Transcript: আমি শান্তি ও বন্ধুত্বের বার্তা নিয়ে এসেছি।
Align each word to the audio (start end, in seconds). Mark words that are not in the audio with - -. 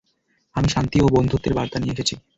আমি 0.55 0.67
শান্তি 0.69 0.97
ও 1.01 1.07
বন্ধুত্বের 1.15 1.53
বার্তা 1.57 1.77
নিয়ে 1.79 1.95
এসেছি। 1.95 2.15